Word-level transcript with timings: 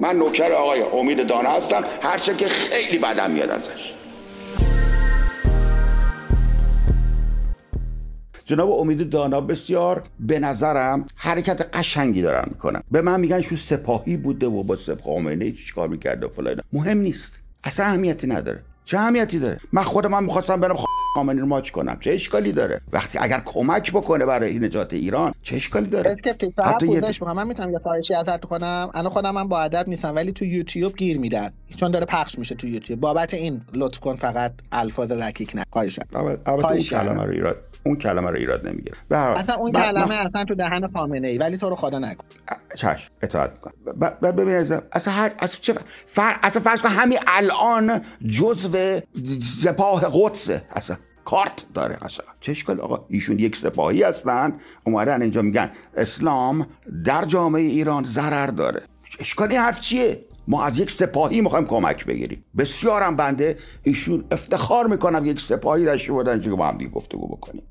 من 0.00 0.16
نوکر 0.16 0.52
آقای 0.52 0.82
امید 0.82 1.26
دانه 1.26 1.48
هستم. 1.48 1.82
هرچه 2.02 2.34
که 2.34 2.46
خیلی 2.46 2.98
بدم 2.98 3.30
میاد 3.30 3.50
ازش. 3.50 3.94
جناب 8.44 8.70
امید 8.70 9.10
دانا 9.10 9.40
بسیار 9.40 10.02
به 10.20 10.40
نظرم 10.40 11.06
حرکت 11.16 11.76
قشنگی 11.76 12.22
دارن 12.22 12.44
می‌کنن. 12.48 12.82
به 12.90 13.02
من 13.02 13.20
میگن 13.20 13.40
شو 13.40 13.56
سپاهی 13.56 14.16
بوده 14.16 14.46
و 14.46 14.62
با 14.62 14.76
سپاه 14.76 15.14
خامنه 15.14 15.52
چیکار 15.52 15.88
می‌کرده 15.88 16.26
و 16.26 16.28
فلان 16.28 16.60
مهم 16.72 16.98
نیست. 16.98 17.32
اصلا 17.64 17.86
اهمیتی 17.86 18.26
نداره. 18.26 18.62
چه 18.84 18.98
اهمیتی 18.98 19.38
داره؟ 19.38 19.60
من 19.72 19.82
خودم 19.82 20.10
من 20.10 20.24
می‌خواستم 20.24 20.60
برم 20.60 20.76
رو 21.16 21.46
ماچ 21.46 21.70
کنم. 21.70 21.96
چه 22.00 22.12
اشکالی 22.12 22.52
داره؟ 22.52 22.80
وقتی 22.92 23.18
اگر 23.18 23.42
کمک 23.44 23.92
بکنه 23.92 24.26
برای 24.26 24.58
نجات 24.58 24.92
ایران 24.92 25.34
چه 25.42 25.56
اشکالی 25.56 25.86
داره؟ 25.86 26.14
فقط 26.56 26.84
پوزش 26.84 27.22
من 27.22 27.46
می‌تونم 27.46 27.72
یه 27.72 27.78
خواهشی 27.78 28.14
ازت 28.14 28.40
کنم. 28.40 28.90
انا 28.94 29.10
خودم 29.10 29.34
من 29.34 29.48
با 29.48 29.60
ادب 29.60 29.88
نیستم 29.88 30.14
ولی 30.14 30.32
تو 30.32 30.44
یوتیوب 30.44 30.96
گیر 30.96 31.18
میدن. 31.18 31.50
چون 31.76 31.90
داره 31.90 32.06
پخش 32.06 32.38
میشه 32.38 32.54
تو 32.54 32.66
یوتیوب. 32.66 33.00
بابت 33.00 33.34
این 33.34 33.60
لطف 33.74 34.00
کن 34.00 34.16
فقط 34.16 34.52
الفاظ 34.72 35.12
رکیک 35.12 35.56
نه 35.56 35.64
خواهشم 35.70 36.06
خواهش 36.60 36.90
کلمه 36.90 37.24
رو 37.24 37.32
ایراد 37.32 37.56
اون 37.88 37.96
کلمه 37.96 38.30
رو 38.30 38.36
ایراد 38.36 38.68
نمی‌گیره. 38.68 38.96
اصلا 39.10 39.54
اون 39.54 39.72
کلمه 39.72 40.14
اصلا 40.14 40.44
تو 40.44 40.54
دهن 40.54 40.88
خامنه 40.92 41.28
ای 41.28 41.38
ولی 41.38 41.56
تو 41.56 41.68
رو 41.68 41.76
خدا 41.76 41.98
نکن. 41.98 42.24
چش 42.76 43.10
اطاعت 43.22 43.52
می‌کنم. 43.52 44.16
ببین 44.22 44.80
اصلا 44.92 45.14
هر 45.14 45.32
اصلا 45.38 45.58
چه 45.60 45.74
فر... 46.06 46.36
اصلا 46.42 46.62
فرض 46.62 46.80
کن 46.80 46.88
همین 46.88 47.18
الان 47.26 48.00
جزو 48.26 49.00
سپاه 49.40 50.02
قدسه 50.12 50.62
اصلا. 50.72 50.96
کارت 51.24 51.64
داره 51.74 51.98
اصلا 52.02 52.26
چه 52.40 52.52
اشکال 52.52 52.80
آقا؟ 52.80 53.06
ایشون 53.08 53.38
یک 53.38 53.56
سپاهی 53.56 54.02
هستن. 54.02 54.56
اومدن 54.84 55.22
اینجا 55.22 55.42
میگن 55.42 55.70
اسلام 55.96 56.66
در 57.04 57.24
جامعه 57.24 57.62
ایران 57.62 58.04
ضرر 58.04 58.46
داره. 58.46 58.82
اشکالی 59.20 59.56
حرف 59.56 59.80
چیه؟ 59.80 60.24
ما 60.48 60.64
از 60.64 60.78
یک 60.78 60.90
سپاهی 60.90 61.40
می‌خوایم 61.40 61.66
کمک 61.66 62.06
بگیریم. 62.06 62.44
بسیارم 62.58 63.16
بنده 63.16 63.58
ایشون 63.82 64.24
افتخار 64.30 64.86
می‌کنم 64.86 65.24
یک 65.24 65.40
سپاهی 65.40 65.84
داشته 65.84 66.12
بودن 66.12 66.40
که 66.40 66.50
با 66.50 66.66
هم 66.66 66.78
دیگه 66.78 66.90
گفتگو 66.90 67.28
بکنیم. 67.28 67.62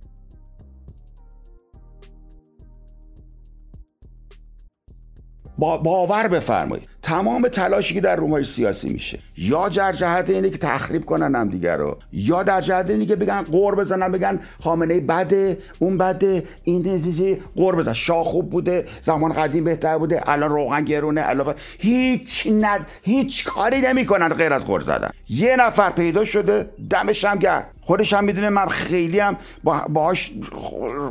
با 5.58 5.78
باور 5.78 6.28
بفرمایید. 6.28 6.90
تمام 7.08 7.48
تلاشی 7.48 7.94
که 7.94 8.02
در 8.02 8.16
رومای 8.16 8.44
سیاسی 8.44 8.90
میشه. 8.90 9.20
یا 9.38 9.70
در 9.70 9.92
جهت 9.92 10.30
اینه 10.30 10.50
که 10.50 10.58
تخریب 10.58 11.06
کنن 11.06 11.36
هم 11.36 11.50
دیگر 11.50 11.78
رو. 11.78 11.98
یا 12.12 12.44
در 12.44 12.62
جهت 12.62 12.90
اینه 12.90 13.06
که 13.06 13.16
بگن 13.16 13.42
قور 13.42 13.76
بزنن 13.76 14.12
بگن 14.12 14.40
خامنه 14.64 15.00
بده 15.00 15.58
اون 15.80 15.98
بده 15.98 16.44
این 16.64 17.38
قور 17.56 17.76
بزن. 17.76 17.94
شاه 17.94 18.24
خوب 18.24 18.50
بوده 18.50 18.86
زمان 19.02 19.34
قدیم 19.34 19.64
بهتر 19.64 19.98
بوده 19.98 20.30
الان 20.30 20.50
روغن 20.50 20.84
گرونه 20.84 21.22
علاوه 21.22 21.54
هیچ 21.80 22.48
ند 22.52 22.88
هیچ 23.02 23.46
کاری 23.46 23.82
نمی‌کنن 23.82 24.30
غیر 24.30 24.54
از 24.54 24.66
قور 24.66 24.80
زدن. 24.80 25.10
یه 25.30 25.56
نفر 25.56 25.90
پیدا 25.90 26.26
شده 26.26 26.70
دمش 26.90 27.26
هم 27.26 27.40
گرد 27.40 27.68
خودش 27.82 28.14
هم 28.14 28.24
می‌دونه 28.24 28.50
من 28.50 28.68
خیلی 28.68 29.20
هم 29.20 29.38
باهاش 29.90 30.32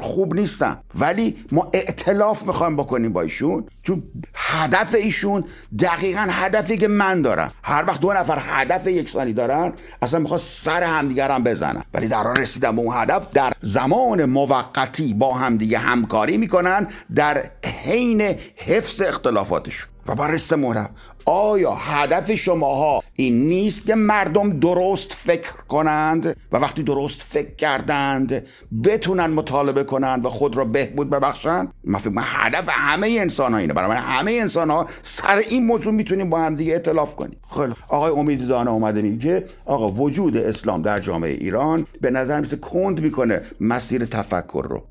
خوب 0.01 0.35
نیستم. 0.35 0.79
ولی 0.99 1.37
ما 1.53 1.71
ائتلاف 1.75 2.43
می‌خوایم 2.43 2.77
بکنیم 2.77 3.13
با 3.13 3.23
ایشون. 3.23 3.65
چون 3.83 4.03
هدف 4.35 4.95
ایشون 4.95 5.45
دقیقا 5.87 6.27
هدفی 6.31 6.79
که 6.79 6.89
من 6.89 7.23
دارم. 7.23 7.51
هر 7.63 7.85
وقت 7.87 8.01
دو 8.01 8.13
نفر 8.13 8.39
هدف 8.47 8.87
یکسانی 8.87 9.33
دارن 9.33 9.73
اصلا 10.03 10.21
می‌خواد 10.21 10.41
سر 10.41 10.83
همدیگر 10.83 11.31
هم 11.31 11.45
بزنن. 11.45 11.83
ولی 11.95 12.09
در 12.09 12.33
رسیدن 12.33 12.77
به 12.77 12.83
اون 12.83 12.97
هدف 12.97 13.33
در 13.33 13.53
زمان 13.61 14.25
موقتی 14.25 15.15
با 15.15 15.35
همدیگه 15.35 15.79
همکاری 15.79 16.39
می‌کنن 16.39 16.87
در 17.15 17.43
حین 17.85 18.21
حفظ 18.57 19.03
اختلافاتشون. 19.03 19.96
و 20.09 20.15
برست 20.15 20.53
مهم 20.53 20.91
آیا 21.25 21.75
هدف 21.75 22.35
شماها 22.35 23.03
این 23.17 23.47
نیست 23.47 23.87
که 23.87 23.95
مردم 23.95 24.61
درست 24.61 25.13
فکر 25.13 25.53
کنند 25.69 26.37
و 26.53 26.57
وقتی 26.57 26.83
درست 26.83 27.23
فکر 27.23 27.55
کردند 27.55 28.47
بتونن 28.85 29.27
مطالبه 29.27 29.85
کنند 29.85 30.27
و 30.27 30.31
خود 30.31 30.57
را 30.57 30.65
بهبود 30.65 31.11
ببخشند؟ 31.11 31.73
من 31.85 32.01
هدف 32.25 32.69
همه 32.69 33.17
انسان 33.21 33.53
ها 33.53 33.59
اینه. 33.59 33.73
برای 33.73 33.89
من 33.89 33.97
همه 33.97 34.33
انسان 34.33 34.71
ها 34.71 34.87
سر 35.03 35.37
این 35.37 35.67
موضوع 35.67 35.93
می‌تونیم 35.93 36.31
با 36.31 36.41
هم 36.41 36.55
دیگه 36.55 36.75
اطلاف 36.75 37.17
کنیم. 37.17 37.37
خیلی 37.57 37.73
آقای 37.89 38.13
امید 38.13 38.49
دانه 38.49 38.71
اومده 38.71 39.03
میگه 39.03 39.45
آقا 39.65 39.89
وجود 39.89 40.37
اسلام 40.37 40.83
در 40.83 40.99
جامعه 40.99 41.31
ایران 41.31 41.87
به 42.01 42.11
نظر 42.11 42.41
میسه 42.41 42.57
کند 42.57 43.01
می‌کنه 43.01 43.43
مسیر 43.61 44.05
تفکر 44.05 44.67
رو. 44.71 44.83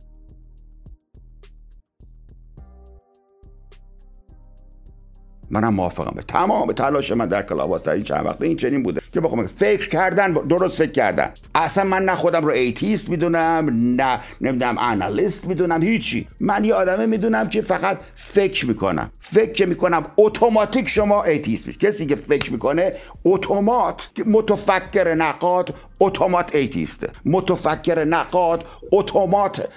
منم 5.49 5.73
موافقم. 5.73 6.13
به 6.15 6.21
تمام 6.21 6.71
تلاش 6.71 7.11
من 7.11 7.27
در 7.27 7.41
Clubhouse 7.41 7.83
در 7.83 7.93
این 7.93 8.03
چند 8.03 8.25
وقت 8.25 8.41
این 8.41 8.57
چنین 8.57 8.83
بوده 8.83 9.01
که 9.13 9.21
بخوام 9.21 9.47
فکر 9.47 9.89
کردن 9.89 10.33
درست 10.33 10.77
فکر 10.77 10.91
کردن. 10.91 11.33
اصلا 11.55 11.83
من 11.83 12.05
نه 12.05 12.15
خودم 12.15 12.45
رو 12.45 12.51
atheist 12.51 13.09
می‌دونم 13.09 13.69
نه 14.01 14.19
نمی‌دونم 14.41 14.75
analyst 14.79 15.47
می‌دونم 15.47 15.81
هیچی. 15.81 16.27
من 16.39 16.65
یه 16.65 16.73
آدمه 16.73 17.05
می‌دونم 17.05 17.49
که 17.49 17.61
فقط 17.61 17.97
فکر 18.15 18.65
می‌کنم. 18.65 19.11
فکر 19.19 19.65
می‌کنم 19.65 20.05
اتوماتیک 20.17 20.89
شما 20.89 21.23
atheist 21.23 21.67
میشه 21.67 21.79
کسی 21.79 22.05
که 22.05 22.15
فکر 22.15 22.51
می‌کنه 22.51 22.93
اتومات 23.25 24.09
متفکر 24.25 25.13
نقاد 25.13 25.75
اتومات 25.99 26.55
atheist 26.55 26.97
ه. 26.97 27.09
متفکر 27.25 28.03
نقاد 28.03 28.65
اتومات 28.91 29.67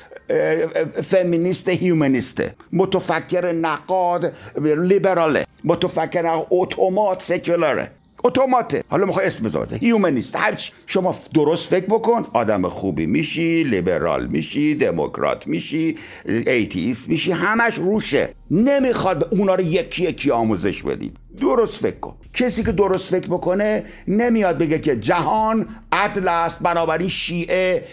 فمینیست 1.04 1.68
humanist 1.68 2.37
ه. 2.37 2.54
متفکر 2.72 3.52
نقاد 3.52 4.32
لیبراله. 4.62 5.46
متفکر 5.64 6.42
اتومات 6.50 7.22
سکولاره 7.22 7.90
اتوماته. 8.24 8.84
حالا 8.88 9.06
می‌خوای 9.06 9.26
اسم 9.26 9.44
بذاره 9.44 9.76
humanist. 9.76 10.36
هر 10.36 10.70
شما 10.86 11.16
درست 11.34 11.70
فکر 11.70 11.86
بکن. 11.86 12.26
آدم 12.32 12.68
خوبی 12.68 13.06
میشی 13.06 13.64
لیبرال 13.64 14.26
میشی 14.26 14.74
دموکرات 14.74 15.46
میشی 15.46 15.96
atheist 16.26 17.08
میشی. 17.08 17.32
همش 17.32 17.74
روشه. 17.74 18.28
نمی‌خواد 18.50 19.28
اونا 19.30 19.54
رو 19.54 19.60
یکی 19.60 20.04
یکی 20.04 20.30
آموزش 20.30 20.82
بدید 20.82 21.16
درست 21.40 21.82
فکر 21.82 21.98
کن. 21.98 22.14
کسی 22.34 22.64
که 22.64 22.72
درست 22.72 23.10
فکر 23.10 23.26
بکنه 23.26 23.84
نمیاد 24.08 24.58
بگه 24.58 24.78
که 24.78 24.96
جهان 24.96 25.68
عدل 25.92 26.28
است 26.28 26.62
بنابراین 26.62 27.08
شیعه 27.08 27.84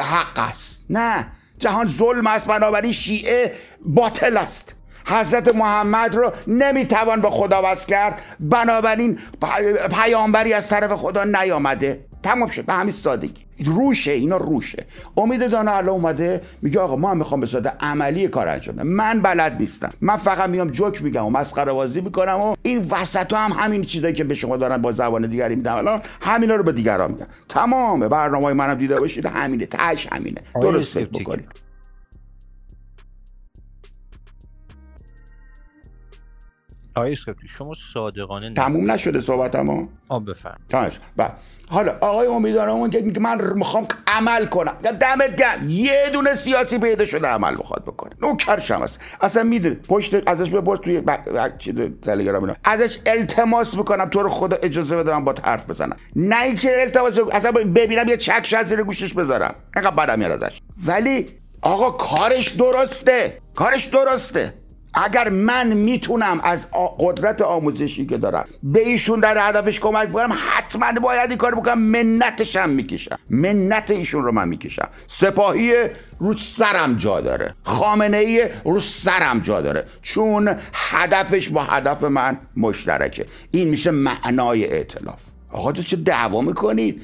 حق 0.00 0.38
است. 0.38 0.84
نه. 0.90 1.26
جهان 1.60 1.88
ظلم 1.88 2.26
است 2.26 2.46
بنابراین 2.46 2.92
شیعه 2.92 3.52
باطل 3.84 4.36
است. 4.36 4.74
حضرت 5.06 5.54
محمد 5.54 6.14
رو 6.14 6.32
نمی‌توان 6.46 7.20
به 7.20 7.30
خدا 7.30 7.62
وصل 7.64 7.86
کرد. 7.86 8.22
بنابراین 8.40 9.18
پیامبری 9.90 10.52
از 10.52 10.68
طرف 10.68 10.92
خدا 10.92 11.24
نیامده. 11.24 12.09
تمام 12.22 12.48
شد. 12.48 12.64
به 12.64 12.72
همین 12.72 12.92
سادگی. 12.92 13.42
روشه 13.64 14.10
اینا 14.10 14.36
روشه. 14.36 14.84
امید 15.16 15.50
دانه 15.50 15.70
الان 15.70 15.88
اومده 15.88 16.42
میگه 16.62 16.80
آقا 16.80 16.96
ما 16.96 17.10
هم 17.10 17.16
می‌خوام 17.16 17.40
به 17.40 17.46
صورت 17.46 17.76
عملی 17.80 18.28
کار 18.28 18.48
انجام 18.48 18.82
من 18.82 19.20
بلد 19.22 19.56
نیستم. 19.60 19.92
من 20.00 20.16
فقط 20.16 20.50
میام 20.50 20.68
جوک 20.68 21.02
میگم 21.02 21.26
و 21.26 21.30
مسخره 21.30 21.72
بازی 21.72 22.00
می‌کنم 22.00 22.40
و 22.40 22.56
این 22.62 22.86
وسط 22.90 23.32
هم 23.32 23.52
همین 23.52 23.82
چیزایی 23.82 24.14
که 24.14 24.24
به 24.24 24.34
شما 24.34 24.56
دارن 24.56 24.76
با 24.82 24.92
زبان 24.92 25.26
دیگری 25.26 25.56
میدم 25.56 25.76
الان 25.76 26.00
همینا 26.20 26.54
رو 26.54 26.62
به 26.62 26.72
دیگران 26.72 27.10
میگم 27.12 27.26
تمام 27.48 28.08
برنامه 28.08 28.52
منم 28.52 28.74
دیده 28.74 29.00
باشید. 29.00 29.26
همینه. 29.26 29.66
تاش 29.66 30.08
همینه. 30.12 30.40
درست 30.54 30.92
فکر 30.92 31.06
بکنید. 31.06 31.69
آقای 36.94 37.16
شما 37.48 37.72
صادقانه 37.94 38.54
تموم 38.54 38.90
نشده 38.90 39.20
صحبت 39.20 39.56
ما 39.56 39.88
آب 40.08 40.30
بفرم 40.30 40.60
بله. 41.16 41.30
حالا 41.68 41.96
آقای 42.00 42.26
امیدوارمون 42.26 42.90
که 42.90 43.20
من 43.20 43.52
می‌خوام 43.54 43.86
عمل 44.06 44.46
کنم. 44.46 44.72
دمت 44.82 45.36
گرم. 45.36 45.68
یه 45.68 46.10
دونه 46.12 46.34
سیاسی 46.34 46.78
پیدا 46.78 47.06
شده 47.06 47.28
عمل 47.28 47.56
بخواد 47.56 47.82
بکنه. 47.84 48.10
نوکرشم 48.22 48.82
هست 48.82 49.00
اصلا 49.20 49.42
می‌دونه 49.42 49.74
پشت 49.74 50.28
ازش 50.28 50.50
بپرس 50.50 50.78
توی 50.80 51.02
چی 51.58 51.72
تلگرام 52.02 52.42
اینا. 52.42 52.56
ازش 52.64 52.98
التماس 53.06 53.76
می‌کنم 53.76 54.04
تو 54.04 54.22
رو 54.22 54.28
خدا 54.28 54.56
اجازه 54.62 54.96
بده 54.96 55.12
من 55.12 55.24
با 55.24 55.34
حرف 55.44 55.70
بزنم. 55.70 55.96
نه 56.16 56.42
اینکه 56.42 56.82
التماس 56.82 57.18
اصلا 57.32 57.52
ببینم 57.52 58.08
یه 58.08 58.16
چکش 58.16 58.52
از 58.52 58.68
زیر 58.68 58.82
گوشش 58.82 59.14
بذارم. 59.14 59.54
اینقدر 59.76 59.96
بدم 59.96 60.18
میاد 60.18 60.42
ازش. 60.44 60.60
ولی 60.86 61.26
آقا 61.62 61.90
کارش 61.90 62.48
درسته. 62.48 63.38
کارش 63.54 63.84
درسته. 63.84 64.54
اگر 64.94 65.28
من 65.28 65.72
می‌تونم 65.72 66.40
از 66.42 66.66
قدرت 66.98 67.42
آموزشی 67.42 68.06
که 68.06 68.18
دارم 68.18 68.44
به 68.62 68.88
ایشون 68.88 69.20
در 69.20 69.48
هدفش 69.48 69.80
کمک 69.80 70.08
بکنم 70.08 70.38
حتما 70.50 71.00
باید 71.00 71.30
این 71.30 71.38
کار 71.38 71.54
بکنم. 71.54 72.22
هم 72.56 72.70
می‌کشم. 72.70 73.18
منت 73.30 73.90
ایشون 73.90 74.24
رو 74.24 74.32
من 74.32 74.48
می‌کشم. 74.48 74.88
سپاهی 75.06 75.74
رو 76.18 76.36
سرم 76.36 76.96
جا 76.96 77.20
داره. 77.20 77.54
خامنه 77.64 78.16
ای 78.16 78.48
رو 78.64 78.80
سرم 78.80 79.40
جا 79.40 79.60
داره. 79.60 79.84
چون 80.02 80.56
هدفش 80.72 81.48
با 81.48 81.62
هدف 81.62 82.04
من 82.04 82.38
مشترکه. 82.56 83.26
این 83.50 83.68
میشه 83.68 83.90
معنای 83.90 84.64
اعتلاف 84.64 85.20
آقا 85.52 85.72
تو 85.72 85.82
چه 85.82 85.96
دعوا 85.96 86.40
می‌کنید؟ 86.40 87.02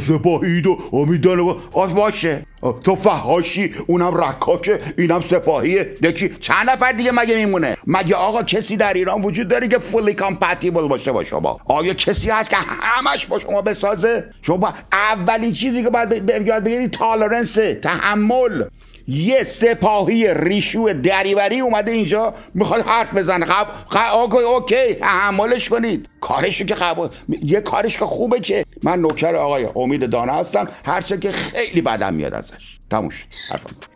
سپاهید 0.00 0.66
و 0.66 0.78
امیدان 0.92 1.56
آه 1.72 1.94
باشه. 1.94 2.46
تو 2.84 2.94
فهاشی 2.94 3.74
اونم 3.86 4.14
رکاکه 4.14 4.78
اینم 4.98 5.20
سپاهیه. 5.20 5.84
دکی 5.84 6.28
چند 6.40 6.70
نفر 6.70 6.92
دیگه 6.92 7.12
مگه 7.12 7.36
میمونه؟ 7.36 7.76
مگه 7.86 8.14
آقا 8.14 8.42
کسی 8.42 8.76
در 8.76 8.94
ایران 8.94 9.22
وجود 9.22 9.48
داره 9.48 9.68
که 9.68 9.78
fully 9.78 10.14
compatible 10.14 10.88
باشه 10.88 11.12
با 11.12 11.24
شما؟ 11.24 11.60
آیا 11.64 11.94
کسی 11.94 12.30
هست 12.30 12.50
که 12.50 12.56
همش 12.56 13.26
با 13.26 13.38
شما 13.38 13.62
بسازه؟ 13.62 14.30
شما 14.42 14.74
اولین 14.92 15.52
چیزی 15.52 15.82
که 15.82 15.90
باید 15.90 16.30
یاد 16.46 16.64
بگیرید 16.64 16.90
tolerance 16.90 17.58
تحمل. 17.82 18.64
یه 19.08 19.44
سپاهی 19.44 20.34
ریشو 20.34 20.92
دریوری 21.02 21.60
اومده 21.60 21.92
اینجا 21.92 22.34
می‌خواد 22.54 22.86
حرف 22.86 23.14
بزنه. 23.14 23.46
خب 23.46 23.66
خب 23.88 24.34
okay 24.34 24.94
تحملش 24.94 25.68
کنید. 25.68 26.08
کارشو 26.20 26.64
که 26.64 26.74
خب 26.74 27.10
یه 27.56 27.62
کارش 27.62 27.98
که 27.98 28.04
خوبه 28.04 28.40
که 28.40 28.64
من 28.82 29.00
نوکر 29.00 29.34
آقای 29.34 29.68
امید 29.76 30.10
دانه 30.10 30.32
هستم. 30.32 30.68
هرچه 30.84 31.18
که 31.18 31.30
خیلی 31.30 31.80
بدم 31.80 32.14
میاد 32.14 32.34
ازش. 32.34 32.78
تموش 32.90 33.26
حرفم. 33.50 33.95